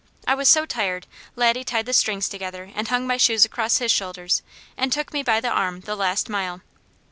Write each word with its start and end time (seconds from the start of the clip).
I 0.27 0.33
was 0.33 0.49
so 0.49 0.65
tired 0.65 1.05
Laddie 1.35 1.63
tied 1.63 1.85
the 1.85 1.93
strings 1.93 2.27
together 2.27 2.71
and 2.73 2.87
hung 2.87 3.05
my 3.05 3.17
shoes 3.17 3.45
across 3.45 3.77
his 3.77 3.91
shoulders 3.91 4.41
and 4.75 4.91
took 4.91 5.13
me 5.13 5.21
by 5.21 5.39
the 5.39 5.47
arm 5.49 5.81
the 5.81 5.95
last 5.95 6.27
mile. 6.27 6.61